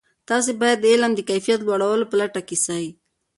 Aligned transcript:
تاسې 0.29 0.51
باید 0.61 0.77
د 0.81 0.85
علم 0.93 1.11
د 1.15 1.19
کیفیت 1.29 1.59
لوړولو 1.63 2.05
په 2.11 2.15
لټه 2.21 2.41
کې 2.47 2.57
سئ. 2.65 2.85